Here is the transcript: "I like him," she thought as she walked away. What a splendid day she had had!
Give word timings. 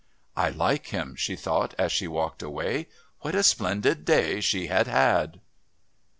"I 0.35 0.49
like 0.49 0.87
him," 0.87 1.15
she 1.15 1.35
thought 1.35 1.75
as 1.77 1.91
she 1.91 2.07
walked 2.07 2.41
away. 2.41 2.87
What 3.19 3.35
a 3.35 3.43
splendid 3.43 4.03
day 4.03 4.39
she 4.41 4.65
had 4.65 4.87
had! 4.87 5.39